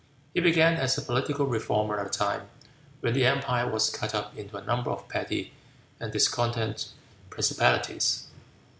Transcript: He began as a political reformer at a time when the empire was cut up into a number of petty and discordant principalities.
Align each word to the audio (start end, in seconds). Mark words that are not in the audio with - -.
He 0.33 0.39
began 0.41 0.77
as 0.77 0.97
a 0.97 1.01
political 1.03 1.45
reformer 1.45 1.99
at 1.99 2.07
a 2.07 2.09
time 2.09 2.49
when 3.01 3.13
the 3.13 3.27
empire 3.27 3.69
was 3.69 3.91
cut 3.91 4.15
up 4.15 4.35
into 4.35 4.57
a 4.57 4.63
number 4.65 4.89
of 4.89 5.07
petty 5.07 5.53
and 5.99 6.11
discordant 6.11 6.89
principalities. 7.29 8.25